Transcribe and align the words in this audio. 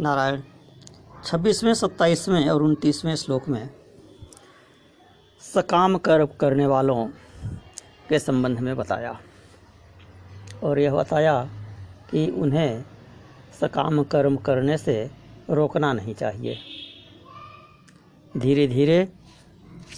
नारायण, 0.00 0.40
छब्बीसवें, 1.24 1.74
सत्ताईसवें 1.74 2.48
और 2.48 2.62
उनतीसवें 2.62 3.16
श्लोक 3.16 3.48
में, 3.48 3.70
सकाम 5.54 5.98
कर्म 5.98 6.26
करने 6.26 6.66
वालों 6.66 7.08
के 8.08 8.18
संबंध 8.18 8.58
में 8.58 8.76
बताया। 8.76 9.20
और 10.62 10.78
यह 10.78 10.94
बताया 10.94 11.44
कि 12.10 12.30
उन्हें 12.30 12.84
सकाम, 13.60 14.02
कर्म 14.02 14.36
करने 14.36 14.78
से 14.78 15.10
रोकना 15.50 15.92
नहीं 15.92 16.14
चाहिए। 16.14 16.58
धीरे 18.36 18.66
धीरे 18.66 19.12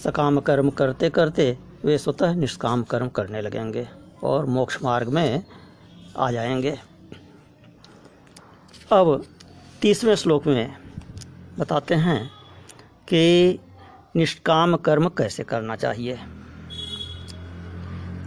सकाम, 0.03 0.39
कर्म 0.39 0.69
करते 0.69 1.09
करते 1.09 1.57
वे 1.85 1.97
स्वतः 1.97 2.33
निष्काम, 2.33 2.83
कर्म 2.83 3.07
करने 3.07 3.41
लगेंगे 3.41 3.87
और 4.23 4.45
मोक्ष 4.45 4.83
मार्ग 4.83 5.09
में 5.09 5.43
आ 6.17 6.31
जाएँगे। 6.31 6.79
अब 8.91 9.25
तीसवें 9.81 10.15
श्लोक 10.15 10.47
में 10.47 10.75
बताते 11.59 11.95
हैं 11.95 12.31
कि 13.07 13.59
निष्काम 14.15 14.75
कर्म 14.75 15.09
कैसे 15.09 15.43
करना 15.43 15.75
चाहिए? 15.75 16.19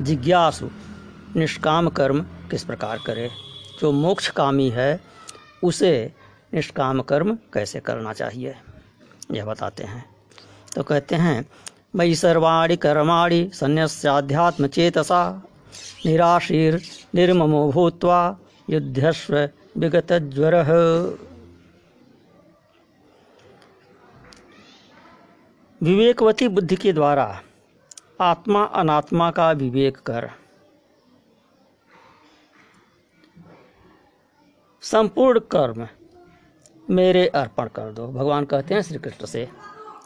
जिज्ञासु, 0.00 0.70
निष्काम 1.36 1.88
कर्म 1.88 2.20
किस 2.22 2.64
प्रकार 2.64 2.98
करे? 3.06 3.30
जो 3.80 3.92
मोक्ष 3.92 4.30
कामी 4.30 4.70
है, 4.70 5.00
उसे 5.64 6.12
निष्काम 6.55 7.02
कर्म 7.02 7.38
कैसे 7.55 7.80
करना 7.80 8.12
चाहिए? 8.12 8.55
यह 9.32 9.44
बताते 9.44 9.84
हैं। 9.84 10.05
तो 10.77 10.82
कहते 10.82 11.14
हैं, 11.14 11.48
मयि 11.96 12.14
सर्वाणि 12.14 12.77
कर्माणि 12.77 13.50
संन्यस्याध्यात्म 13.55 14.66
चेतसा, 14.66 15.42
निराशीर, 16.06 16.82
निर्ममो 17.14 17.72
भूत्वा 17.72 18.38
युद्धस्व 18.70 19.48
विगत 19.78 20.12
ज्वर 20.12 20.64
विवेकवती 25.83 26.48
बुद्धि 26.48 26.77
के 26.77 26.92
द्वारा 26.92 27.41
आत्मा 28.20 28.64
अनात्मा 28.64 29.31
का 29.31 29.53
विवेक 29.53 29.97
कर। 29.97 30.31
संपूर्ण 34.83 35.41
कर्म 35.41 35.89
मेरे 36.91 37.27
अर्पण 37.28 37.69
कर 37.69 37.92
दो। 37.92 38.09
भगवान 38.09 38.45
कहते 38.45 38.75
हैं 38.75 38.83
श्री 38.83 38.98
कृष्ण 38.98 39.27
से 39.27 39.48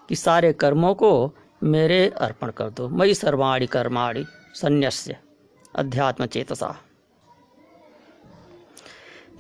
कि 0.09 0.17
सारे 0.17 0.53
कर्मों 0.53 0.95
को 0.95 1.35
मेरे 1.63 2.09
अर्पण 2.09 2.51
कर 2.51 2.71
दो। 2.71 2.89
मई 2.89 3.15
सर्वाणी 3.15 3.67
कर्माणि 3.67 4.25
संन्यस्य 4.55 5.17
अध्यात्म 5.77 6.27
चेतसा। 6.27 6.75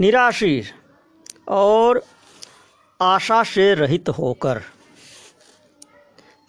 निराशीर 0.01 0.75
और 1.48 2.05
आशा 3.01 3.43
से 3.43 3.75
रहित 3.75 4.09
होकर 4.09 4.63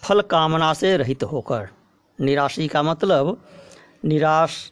फल 0.06 0.22
कामना 0.22 0.74
से 0.74 0.98
रहित 0.98 1.24
होकर। 1.24 1.68
निराशी 2.22 2.68
का 2.68 2.84
मतलब 2.84 3.46
निराश, 4.06 4.72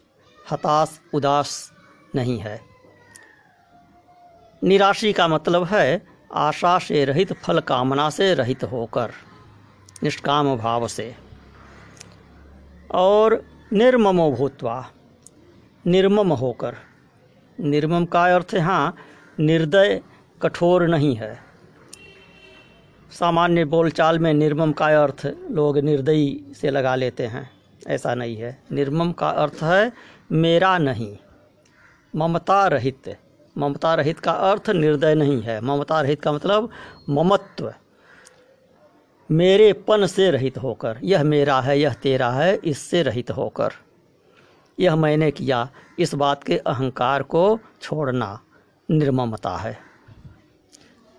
हताश, 0.50 1.00
उदास 1.14 1.72
नहीं 2.14 2.38
है। 2.38 2.60
निराशी 4.62 5.12
का 5.12 5.28
मतलब 5.28 5.64
है 5.64 6.06
आशा 6.34 6.78
से 6.78 7.04
रहित, 7.04 7.32
फल 7.32 7.60
कामना 7.60 8.10
से 8.10 8.34
रहित 8.34 8.64
होकर, 8.64 9.12
निष्काम 10.02 10.56
भाव 10.56 10.88
से। 10.88 11.16
और 12.94 13.42
निर्ममो 13.72 14.30
भूतवा, 14.32 14.90
निर्मम 15.86 16.32
होकर। 16.32 16.76
निर्मम 17.60 18.04
का 18.04 18.34
अर्थ 18.34 18.54
यहाँ 18.54 18.96
निर्दय, 19.40 20.00
कठोर 20.42 20.86
नहीं 20.88 21.16
है। 21.16 21.53
सामान्य 23.18 23.64
बोलचाल 23.64 24.18
में 24.18 24.34
निर्मम 24.34 24.72
का 24.72 25.02
अर्थ 25.02 25.32
लोग 25.50 25.78
निर्दयी 25.78 26.52
से 26.60 26.70
लगा 26.70 26.94
लेते 26.94 27.26
हैं। 27.26 27.50
ऐसा 27.88 28.14
नहीं 28.14 28.36
है। 28.36 28.62
निर्मम 28.72 29.12
का 29.12 29.28
अर्थ 29.28 29.58
है, 29.62 29.92
मेरा 30.32 30.78
नहीं। 30.78 31.18
ममता 32.16 32.66
रहित। 32.66 33.16
ममता 33.58 33.94
रहित 33.94 34.18
का 34.18 34.32
अर्थ 34.32 34.70
निर्दय 34.70 35.14
नहीं 35.14 35.42
है। 35.42 35.60
ममता 35.60 36.00
रहित 36.00 36.22
का 36.22 36.32
मतलब 36.32 36.70
ममत्व। 37.10 37.74
मेरेपन 39.30 40.06
से 40.06 40.30
रहित 40.30 40.58
होकर। 40.58 40.98
यह 41.04 41.24
मेरा 41.24 41.60
है, 41.60 41.80
यह 41.80 41.92
तेरा 41.92 42.30
है, 42.30 42.60
इससे 42.64 43.02
रहित 43.02 43.30
होकर। 43.30 43.68
यह 44.80 44.96
मैंने 44.96 45.30
किया। 45.30 45.68
इस 45.98 46.14
बात 46.14 46.44
के 46.44 46.58
अहंकार 46.58 47.22
को 47.22 47.58
छोड़ना 47.82 48.40
निर्ममता 48.90 49.56
है। 49.56 49.78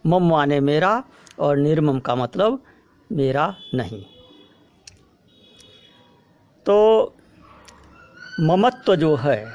मम 0.06 0.30
माने 0.30 0.60
मेरा 0.60 1.04
और 1.40 1.58
निर्मम 1.58 2.00
का 2.00 2.16
मतलब 2.16 2.64
मेरा 3.12 3.56
नहीं। 3.74 4.06
तो 6.66 7.06
ममत्व 8.40 8.96
जो 8.96 9.16
है, 9.16 9.54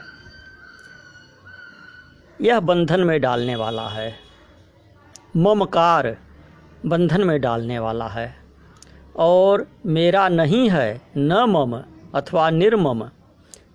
यह 2.40 2.60
बंधन 2.60 3.00
में 3.00 3.20
डालने 3.20 3.56
वाला 3.56 3.88
है। 3.88 4.18
ममकार 5.36 6.16
बंधन 6.86 7.24
में 7.24 7.40
डालने 7.40 7.78
वाला 7.78 8.08
है। 8.08 8.36
और 9.16 9.68
मेरा 9.86 10.28
नहीं 10.28 10.70
है, 10.70 11.00
न 11.16 11.32
मम 11.32 11.82
अथवा 12.14 12.50
निर्मम, 12.50 13.10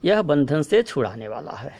यह 0.05 0.21
बंधन 0.21 0.61
से 0.61 0.83
छुड़ाने 0.83 1.27
वाला 1.27 1.51
है। 1.51 1.75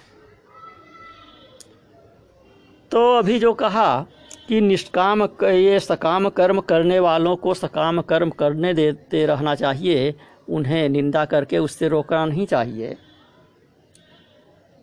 तो 2.91 3.17
अभी 3.17 3.39
जो 3.39 3.53
कहा 3.53 4.05
कि 4.49 4.61
निष्काम 4.61 5.23
ये 5.43 5.79
सकाम 5.79 6.29
कर्म 6.29 6.59
करने 6.59 6.99
वालों 6.99 7.35
को 7.35 7.53
सकाम 7.53 8.01
कर्म 8.01 8.29
करने 8.29 8.73
देते 8.73 9.25
रहना 9.25 9.55
चाहिए, 9.55 10.15
उन्हें 10.49 10.89
निंदा 10.89 11.25
करके 11.25 11.57
उससे 11.57 11.87
रोकना 11.87 12.25
नहीं 12.25 12.45
चाहिए। 12.45 12.97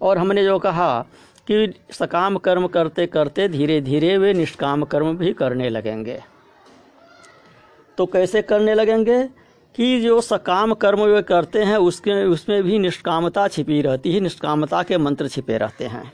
और 0.00 0.18
हमने 0.18 0.44
जो 0.44 0.58
कहा 0.58 1.02
कि 1.46 1.80
सकाम 1.90 2.36
कर्म 2.36 2.66
करते 2.66 3.06
करते 3.06 3.48
धीरे 3.48 3.80
धीरे 3.80 4.18
वे 4.18 4.32
निष्काम 4.32 4.84
कर्म 4.84 5.16
भी 5.16 5.32
करने 5.32 5.68
लगेंगे। 5.68 6.22
तो 7.98 8.06
कैसे 8.06 8.42
करने 8.42 8.74
लगेंगे 8.74 9.28
कि 9.74 10.00
जो 10.00 10.20
सकाम 10.20 10.74
कर्म 10.74 11.00
वे 11.00 11.22
करते 11.22 11.62
हैं, 11.62 11.76
उसके, 11.76 12.24
उसमें 12.24 12.62
भी 12.62 12.78
निष्कामता 12.78 13.48
छिपी 13.48 13.80
रहती 13.82 14.12
है, 14.12 14.20
निष्कामता 14.20 14.82
के 14.82 14.98
मंत्र 14.98 15.28
छिपे 15.28 15.58
रहते 15.58 15.84
हैं। 15.84 16.12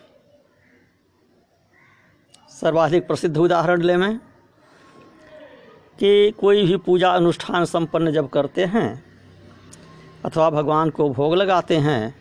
सर्वाधिक 2.59 3.07
प्रसिद्ध 3.07 3.37
उदाहरण 3.37 3.83
ले 3.83 3.97
में, 3.97 4.19
कि 5.99 6.31
कोई 6.31 6.65
भी 6.67 6.77
पूजा 6.77 7.11
अनुष्ठान 7.11 7.65
संपन्न 7.65 8.13
जब 8.13 8.29
करते 8.29 8.65
हैं, 8.67 9.05
अथवा 10.25 10.49
भगवान 10.51 10.91
को 10.91 11.09
भोग 11.11 11.35
लगाते 11.35 11.77
हैं 11.79 12.15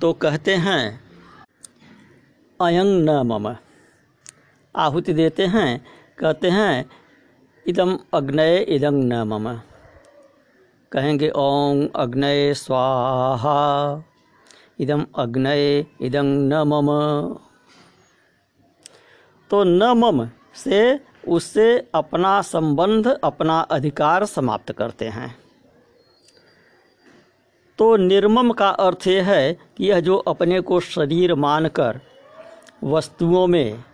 तो 0.00 0.12
कहते 0.14 0.54
हैं 0.56 0.82
अयंग 2.60 3.08
न 3.08 3.16
मम। 3.26 3.54
आहुति 4.74 5.12
देते 5.12 5.46
हैं, 5.46 5.84
कहते 6.18 6.50
हैं 6.50 6.90
इदम 7.66 7.98
अग्नय 8.14 8.56
इदं 8.68 9.02
न 9.04 9.22
मम। 9.24 9.48
कहेंगे 10.92 11.30
ओम 11.36 11.86
अग्नय 11.96 12.52
स्वाहा 12.54 13.56
इदम 14.80 15.06
अग्नय 15.16 15.84
इदं 16.00 16.26
न 16.48 16.62
मम। 16.66 16.88
तो 19.50 19.62
न 19.64 19.92
मम 19.96 20.28
से 20.54 21.00
उससे 21.28 21.66
अपना 21.94 22.40
संबंध, 22.42 23.06
अपना 23.24 23.60
अधिकार 23.60 24.24
समाप्त 24.24 24.72
करते 24.72 25.08
हैं। 25.08 25.36
तो 27.78 27.96
निर्मम 27.96 28.52
का 28.52 28.68
अर्थ 28.68 29.06
यह 29.06 29.30
है 29.30 29.52
कि 29.76 29.84
यह 29.84 30.00
जो 30.00 30.16
अपने 30.28 30.60
को 30.60 30.80
शरीर 30.80 31.34
मानकर 31.34 32.00
वस्तुओं 32.84 33.46
में 33.46 33.84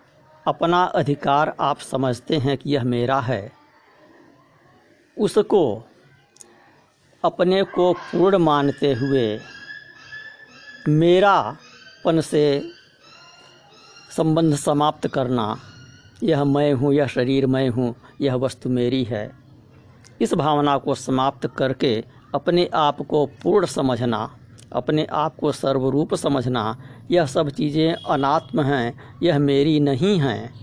अपना 0.47 0.83
अधिकार 0.85 1.55
आप 1.61 1.79
समझते 1.81 2.37
हैं 2.37 2.57
कि 2.59 2.71
यह 2.71 2.85
मेरा 2.85 3.21
है, 3.21 3.53
उसको 5.17 5.83
अपने 7.25 7.63
को 7.63 7.93
पूर्ण 7.93 8.39
मानते 8.39 8.93
हुए 8.93 9.41
मेरापन 10.89 12.21
से 12.21 12.45
संबंध 14.17 14.55
समाप्त 14.55 15.09
करना। 15.09 15.57
यह 16.23 16.45
मैं 16.45 16.73
हूँ, 16.73 16.95
यह 16.95 17.07
शरीर 17.07 17.47
मैं 17.47 17.69
हूँ, 17.69 17.95
यह 18.21 18.35
वस्तु 18.35 18.69
मेरी 18.69 19.05
है। 19.05 19.33
इस 20.21 20.35
भावना 20.35 20.79
को 20.79 20.95
समाप्त 20.95 21.47
करके 21.47 22.05
अपने 22.35 22.71
आप 22.75 23.03
को 23.03 23.27
पूर्ण 23.27 23.67
समझना, 23.67 24.37
अपने 24.73 25.07
आप 25.13 25.37
को 25.37 25.53
सर्वरूप 25.53 26.15
समझना, 26.15 26.77
यह 27.11 27.27
सब 27.27 27.51
चीज़ें 27.51 27.93
अनात्म 27.93 28.63
हैं, 28.63 29.01
यह 29.23 29.39
मेरी 29.39 29.81
नहीं 29.81 30.19
हैं। 30.19 30.55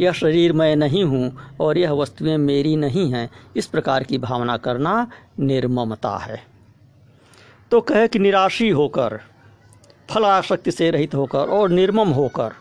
यह 0.00 0.12
शरीर 0.12 0.52
मैं 0.52 0.76
नहीं 0.76 1.04
हूँ 1.04 1.38
और 1.60 1.78
यह 1.78 1.92
वस्तुएँ 1.92 2.36
मेरी 2.36 2.76
नहीं 2.76 3.12
हैं। 3.12 3.30
इस 3.56 3.66
प्रकार 3.66 4.02
की 4.02 4.18
भावना 4.18 4.56
करना 4.56 5.10
निर्ममता 5.40 6.16
है। 6.16 6.42
तो 7.70 7.80
कहे 7.80 8.08
कि 8.08 8.18
निराशी 8.18 8.68
होकर, 8.68 9.20
फलाशक्ति 10.10 10.70
से 10.70 10.90
रहित 10.90 11.14
होकर 11.14 11.38
और 11.38 11.70
निर्मम 11.70 12.08
होकर 12.08 12.52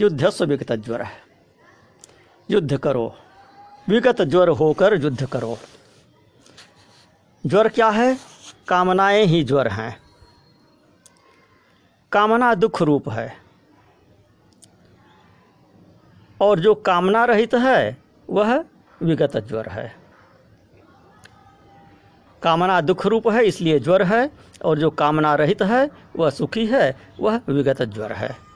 युद्धस्व 0.00 0.44
विगत 0.44 0.72
ज्वर। 0.72 1.02
है 1.02 1.22
युद्ध 2.50 2.78
करो। 2.78 3.16
विगत 3.88 4.22
ज्वर 4.22 4.48
होकर 4.48 5.02
युद्ध 5.02 5.26
करो। 5.26 5.58
ज्वर 7.46 7.68
क्या 7.68 7.88
है? 7.88 8.18
कामनाएँ 8.68 9.24
ही 9.24 9.44
ज्वर 9.44 9.68
हैं। 9.68 10.00
कामना 12.12 12.54
दुख 12.54 12.82
रूप 12.82 13.08
है। 13.08 13.36
और 16.40 16.58
जो 16.58 16.74
कामना 16.74 17.24
रहित 17.24 17.54
है, 17.54 18.02
वह 18.30 18.64
विगत 19.02 19.36
ज्वर 19.36 19.68
है। 19.68 19.96
कामना 22.42 22.80
दुख 22.80 23.06
रूप 23.06 23.28
है, 23.28 23.44
इसलिए 23.44 23.78
ज्वर 23.78 24.02
है, 24.02 24.30
और 24.64 24.78
जो 24.78 24.90
कामना 24.90 25.34
रहित 25.34 25.62
है, 25.62 25.90
वह 26.16 26.30
सुखी 26.30 26.66
है, 26.66 26.96
वह 27.20 27.40
विगत 27.48 27.82
ज्वर 27.82 28.12
है। 28.12 28.47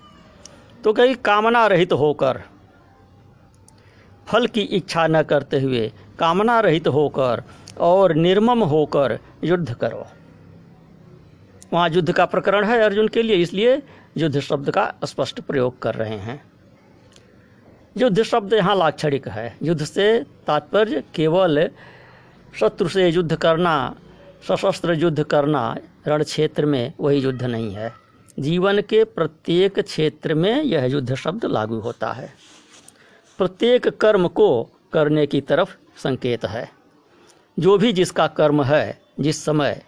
तो 0.84 0.92
कहीं 0.92 1.14
कामना 1.24 1.66
रहित 1.66 1.92
होकर, 1.92 2.40
फल 4.26 4.46
की 4.46 4.60
इच्छा 4.60 5.06
न 5.06 5.22
करते 5.22 5.60
हुए 5.60 5.90
कामना 6.18 6.58
रहित 6.60 6.88
होकर 6.88 7.42
और 7.80 8.14
निर्मम 8.14 8.62
होकर 8.64 9.18
युद्ध 9.44 9.74
करो। 9.74 10.06
वहाँ 11.72 11.88
युद्ध 11.88 12.12
का 12.12 12.24
प्रकरण 12.26 12.64
है 12.64 12.80
अर्जुन 12.80 13.08
के 13.08 13.22
लिए, 13.22 13.36
इसलिए 13.36 13.82
युद्ध 14.16 14.40
शब्द 14.40 14.70
का 14.70 14.92
स्पष्ट 15.04 15.40
प्रयोग 15.40 15.78
कर 15.82 15.94
रहे 15.94 16.16
हैं। 16.18 16.40
युद्ध 17.96 18.22
शब्द 18.22 18.52
यहाँ 18.52 18.76
लाक्षणिक 18.76 19.28
है। 19.28 19.56
युद्ध 19.62 19.84
से 19.84 20.06
तात्पर्य 20.46 21.02
केवल 21.14 21.68
शत्रु 22.52 22.88
से 22.88 23.08
युद्ध 23.08 23.36
करना, 23.36 23.94
सशस्त्र 24.48 24.94
युद्ध 24.94 25.22
करना 25.22 25.74
रण 26.06 26.22
क्षेत्र 26.22 26.66
में 26.66 26.92
वही 27.00 27.18
युद्ध 27.18 27.42
नहीं 27.42 27.74
है। 27.74 27.92
जीवन 28.38 28.80
के 28.80 29.04
प्रत्येक 29.04 29.80
क्षेत्र 29.80 30.34
में 30.34 30.62
यह 30.62 30.84
युद्ध 30.84 31.14
शब्द 31.14 31.44
लागू 31.44 31.78
होता 31.78 32.12
है। 32.12 32.32
प्रत्येक 33.38 33.88
कर्म 33.88 34.28
को 34.28 34.70
करने 34.92 35.26
की 35.26 35.40
तरफ़ 35.40 35.76
संकेत 35.98 36.44
है। 36.44 36.70
जो 37.58 37.78
भी 37.78 37.92
जिसका 37.92 38.26
कर्म 38.26 38.62
है, 38.62 39.00
जिस 39.20 39.44
समय, 39.44 39.82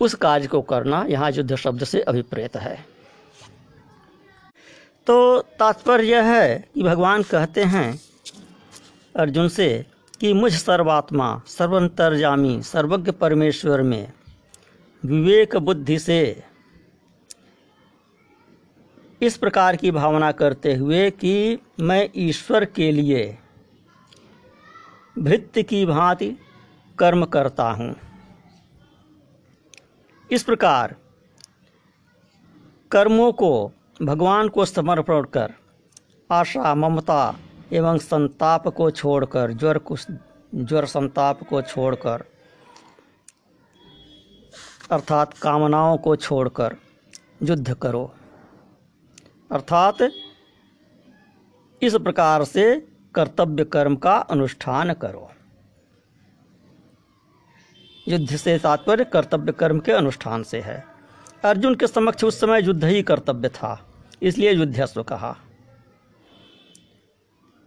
उस 0.00 0.14
कार्य 0.14 0.46
को 0.46 0.62
करना 0.62 1.06
यहाँ 1.08 1.30
युद्ध 1.30 1.56
शब्द 1.56 1.84
से 1.84 2.00
अभिप्रेत 2.00 2.56
है। 2.56 2.84
तो 5.06 5.40
तात्पर्य 5.40 6.04
यह 6.04 6.22
है 6.22 6.68
कि 6.74 6.82
भगवान 6.82 7.22
कहते 7.22 7.64
हैं 7.64 8.00
अर्जुन 9.16 9.48
से 9.48 9.86
कि 10.20 10.32
मुझ 10.32 10.52
सर्वात्मा 10.52 11.42
सर्वंतरजामी 11.46 12.62
सर्वज्ञ 12.62 13.10
परमेश्वर 13.10 13.82
में 13.82 14.12
विवेक 15.04 15.56
बुद्धि 15.56 15.98
से 15.98 16.42
इस 19.22 19.36
प्रकार 19.36 19.76
की 19.76 19.90
भावना 19.90 20.30
करते 20.32 20.74
हुए 20.74 21.10
कि 21.10 21.58
मैं 21.80 22.08
ईश्वर 22.16 22.64
के 22.64 22.90
लिए 22.92 23.38
भृत्य 25.18 25.62
की 25.62 25.84
भांति 25.86 26.30
कर्म 26.98 27.24
करता 27.24 27.64
हूँ। 27.70 27.94
इस 30.30 30.42
प्रकार 30.42 30.94
कर्मों 32.90 33.32
को 33.32 33.72
भगवान 34.02 34.48
को 34.48 34.64
समर्पण 34.64 35.22
कर, 35.24 35.52
आशा, 36.30 36.74
ममता 36.74 37.36
एवं 37.72 37.98
संताप 37.98 38.68
को 38.68 38.90
छोड़कर, 38.90 39.52
ज्वर 39.52 39.78
कुछ 39.78 40.06
ज्वर 40.54 40.84
संताप 40.84 41.42
को 41.48 41.62
छोड़कर, 41.62 42.24
अर्थात 44.90 45.38
कामनाओं 45.38 45.96
को 45.98 46.16
छोड़कर 46.16 46.76
युद्ध 47.42 47.74
करो। 47.74 48.10
अर्थात 49.52 49.96
इस 51.82 51.94
प्रकार 51.94 52.44
से 52.44 52.64
कर्तव्य 53.14 53.64
कर्म 53.64 53.96
का 53.96 54.14
अनुष्ठान 54.14 54.92
करो। 54.92 55.30
युद्ध 58.06 58.36
से 58.36 58.58
तात्पर्य 58.58 59.04
कर्तव्य 59.04 59.52
कर्म 59.52 59.80
के 59.80 59.92
अनुष्ठान 59.92 60.42
से 60.42 60.60
है। 60.60 60.84
अर्जुन 61.44 61.74
के 61.74 61.86
समक्ष 61.86 62.24
उस 62.24 62.40
समय 62.40 62.62
युद्ध 62.62 62.84
ही 62.84 63.02
कर्तव्य 63.02 63.48
था, 63.48 63.78
इसलिए 64.22 64.52
युद्धस्व 64.52 65.02
कहा। 65.02 65.36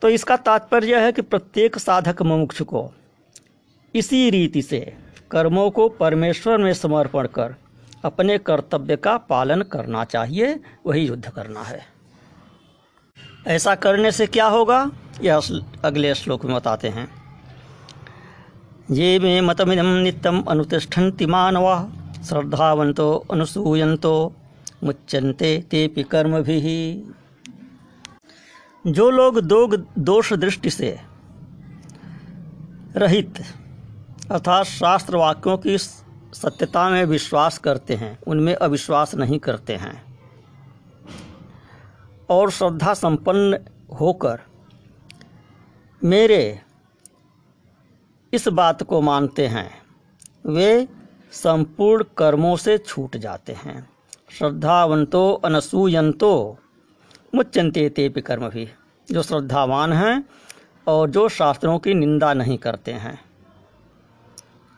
तो 0.01 0.09
इसका 0.09 0.37
तात्पर्य 0.37 0.99
है 0.99 1.11
कि 1.11 1.21
प्रत्येक 1.21 1.77
साधक 1.77 2.21
मुमुक्ष 2.21 2.61
को 2.61 2.89
इसी 3.93 4.29
रीति 4.29 4.61
से 4.61 4.79
कर्मों 5.31 5.69
को 5.71 5.87
परमेश्वर 5.91 6.57
में 6.57 6.73
समर्पण 6.73 7.27
कर 7.27 7.55
अपने 8.05 8.37
कर्तव्य 8.37 8.95
का 8.95 9.17
पालन 9.17 9.61
करना 9.61 10.03
चाहिए, 10.03 10.59
वही 10.85 11.05
युद्ध 11.07 11.29
करना 11.29 11.61
है। 11.61 11.79
ऐसा 13.47 13.75
करने 13.75 14.11
से 14.11 14.27
क्या 14.27 14.47
होगा? 14.47 14.91
यह 15.21 15.41
अगले 15.83 16.13
श्लोक 16.15 16.45
में 16.45 16.55
बताते 16.55 16.89
हैं। 16.89 17.07
ये 18.91 19.19
मे 19.19 19.39
मतमिदम 19.41 19.85
नित्यम 19.97 20.41
अनुतिष्ठन्ति 20.41 21.25
मानवा 21.25 21.75
श्रद्धावंतो 22.25 23.11
अनुसूयंतो 23.31 24.33
मुच्यन्ते 24.83 25.57
तेपि 25.71 26.03
कर्म 26.03 26.41
भी 26.41 26.59
जो 28.85 29.09
लोग 29.09 29.39
दो 29.41 29.67
दोष 29.99 30.33
दृष्टि 30.33 30.69
से 30.69 30.97
रहित, 32.95 33.41
अर्थात 34.31 34.65
शास्त्र 34.65 35.17
वाक्यों 35.17 35.57
की 35.57 35.77
सत्यता 36.33 36.89
में 36.89 37.05
विश्वास 37.05 37.57
करते 37.57 37.95
हैं, 37.95 38.19
उनमें 38.27 38.55
अविश्वास 38.55 39.15
नहीं 39.15 39.39
करते 39.39 39.75
हैं। 39.75 40.19
और 42.29 42.51
श्रद्धा 42.51 42.93
संपन्न 42.93 43.59
होकर 43.99 44.39
मेरे 46.03 46.61
इस 48.33 48.47
बात 48.47 48.83
को 48.83 49.01
मानते 49.01 49.47
हैं, 49.47 49.81
वे 50.45 50.87
संपूर्ण 51.31 52.03
कर्मों 52.17 52.55
से 52.55 52.77
छूट 52.77 53.17
जाते 53.17 53.53
हैं। 53.53 53.89
श्रद्धावंतो 54.31 55.33
अनसूयंतो 55.33 56.57
मुच्यंते 57.35 57.89
ते 57.89 58.09
कर्म 58.09 58.49
भी, 58.49 58.69
जो 59.11 59.23
श्रद्धावान 59.23 59.93
हैं 59.93 60.25
और 60.87 61.09
जो 61.09 61.29
शास्त्रों 61.29 61.79
की 61.79 61.93
निंदा 61.93 62.33
नहीं 62.33 62.57
करते 62.57 62.93
हैं। 62.93 63.25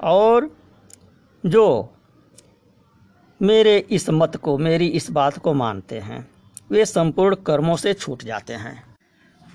और 0.03 0.56
जो 1.43 1.93
मेरे 3.41 3.77
इस 3.77 4.09
मत 4.09 4.35
को, 4.35 4.57
मेरी 4.57 4.87
इस 4.87 5.11
बात 5.11 5.37
को 5.37 5.53
मानते 5.53 5.99
हैं, 5.99 6.29
वे 6.71 6.85
संपूर्ण 6.85 7.35
कर्मों 7.35 7.75
से 7.75 7.93
छूट 7.93 8.23
जाते 8.23 8.53
हैं। 8.53 8.97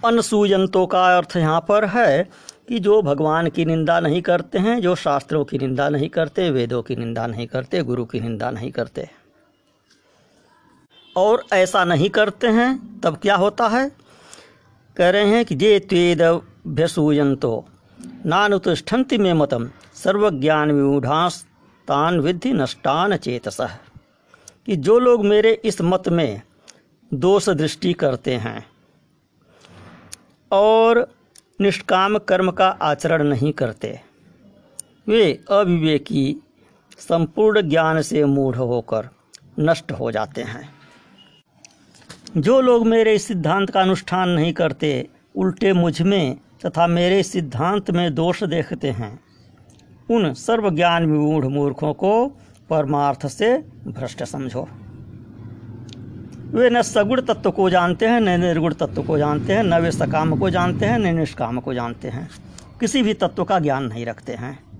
अनसूयंतों 0.04 0.86
का 0.86 1.16
अर्थ 1.18 1.36
यहाँ 1.36 1.60
पर 1.60 1.84
है 1.84 2.28
कि 2.68 2.78
जो 2.78 3.00
भगवान 3.02 3.48
की 3.48 3.64
निंदा 3.64 4.00
नहीं 4.00 4.22
करते 4.22 4.58
हैं, 4.58 4.80
जो 4.80 4.94
शास्त्रों 4.94 5.44
की 5.44 5.58
निंदा 5.58 5.88
नहीं 5.88 6.08
करते, 6.08 6.50
वेदों 6.50 6.82
की 6.82 6.96
निंदा 6.96 7.26
नहीं 7.26 7.46
करते, 7.46 7.82
गुरु 7.82 8.04
की 8.04 8.20
निंदा 8.20 8.50
नहीं 8.50 8.70
करते, 8.70 9.08
और 11.16 11.44
ऐसा 11.52 11.84
नहीं 11.84 12.10
करते 12.10 12.46
हैं, 12.46 13.00
तब 13.00 13.16
क्या 13.16 13.36
होता 13.36 13.68
है? 13.68 13.90
कह 14.96 15.10
रहे 15.10 15.28
हैं 15.28 15.44
कि 15.44 15.54
जे 15.54 15.78
त्वेद 15.80 16.22
भ्यसूयंतो 16.66 17.64
नानुतिष्ठन्ति 18.26 19.18
में 19.18 19.32
मतम 19.32 19.70
सर्वज्ञान 19.94 20.70
विमूढ़ांस 20.72 21.46
तान 21.92 22.20
विधि 22.20 22.52
नष्टान 22.52 23.16
चेतस, 23.16 23.56
कि 24.66 24.76
जो 24.76 24.98
लोग 24.98 25.24
मेरे 25.24 25.52
इस 25.64 25.80
मत 25.82 26.08
में 26.08 26.42
दोष 27.10 27.48
दृष्टि 27.48 27.92
करते 27.92 28.34
हैं 28.34 28.66
और 30.50 31.06
निष्काम 31.60 32.18
कर्म 32.18 32.50
का 32.50 32.68
आचरण 32.82 33.22
नहीं 33.22 33.52
करते, 33.52 34.00
वे 35.08 35.32
अविवेकी, 35.50 36.36
संपूर्ण 36.98 37.60
ज्ञान 37.60 38.00
से 38.02 38.24
मूढ़ 38.24 38.56
होकर 38.56 39.08
नष्ट 39.60 39.92
हो 39.92 40.10
जाते 40.10 40.42
हैं। 40.42 40.68
जो 42.36 42.60
लोग 42.60 42.86
मेरे 42.86 43.14
इस 43.14 43.26
सिद्धांत 43.26 43.70
का 43.70 43.80
अनुष्ठान 43.80 44.28
नहीं 44.28 44.52
करते, 44.52 45.08
उल्टे 45.36 45.72
मुझमें 45.72 46.36
तथा 46.66 46.86
मेरे 46.86 47.22
सिद्धांत 47.22 47.90
में 47.90 48.14
दोष 48.14 48.42
देखते 48.44 48.90
हैं 48.90 49.18
उन 50.10 50.34
सर्वज्ञान 50.34 51.06
विमूढ़ 51.06 51.44
मूर्खों 51.44 51.92
को 51.92 52.26
परमार्थ 52.70 53.26
से 53.26 53.58
भ्रष्ट 53.88 54.24
समझो। 54.24 54.68
वे 56.50 56.70
न 56.70 56.82
सगुण 56.82 57.20
तत्व 57.20 57.50
को 57.50 57.70
जानते 57.70 58.06
हैं, 58.06 58.20
न 58.20 58.40
निर्गुण 58.40 58.74
तत्व 58.74 59.02
को 59.02 59.18
जानते 59.18 59.52
हैं, 59.52 59.62
न 59.62 59.74
वे 59.74 59.90
सकाम 59.90 60.38
को 60.38 60.50
जानते 60.50 60.86
हैं, 60.86 60.98
न 60.98 61.18
निष्काम 61.18 61.60
को 61.60 61.74
जानते 61.74 62.08
हैं। 62.08 62.30
किसी 62.80 63.02
भी 63.02 63.14
तत्व 63.14 63.44
का 63.44 63.58
ज्ञान 63.58 63.84
नहीं 63.84 64.06
रखते 64.06 64.32
हैं। 64.32 64.71